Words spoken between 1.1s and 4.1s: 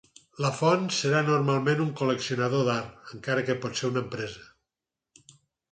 normalment un col·leccionador d'art, encara que pot ser una